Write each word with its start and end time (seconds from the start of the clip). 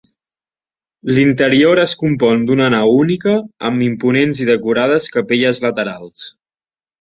L'interior 1.17 1.81
es 1.81 1.93
compon 1.99 2.47
d'una 2.47 2.69
nau 2.75 2.95
única, 3.03 3.35
amb 3.69 3.85
imponents 3.89 4.41
i 4.47 4.49
decorades 4.51 5.11
capelles 5.19 5.63
laterals. 5.69 6.27